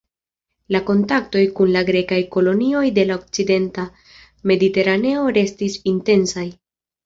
La 0.75 0.79
kontaktoj 0.87 1.43
kun 1.59 1.73
la 1.75 1.83
grekaj 1.89 2.17
kolonioj 2.37 2.83
de 2.97 3.05
la 3.11 3.19
okcidenta 3.21 3.87
mediteraneo 4.53 5.31
restis 5.41 5.81
intensaj. 5.97 6.51